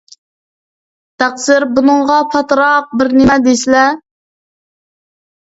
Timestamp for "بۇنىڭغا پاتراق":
1.75-2.89